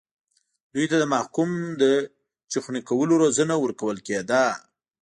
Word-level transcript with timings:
دوی 0.73 0.85
ته 0.91 0.95
د 1.01 1.05
محکوم 1.15 1.49
د 1.81 1.83
چخڼي 2.51 2.81
کولو 2.89 3.13
روزنه 3.23 3.55
ورکول 3.63 3.97
کېده. 4.07 4.43